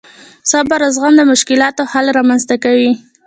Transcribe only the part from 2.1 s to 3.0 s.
رامنځته کوي.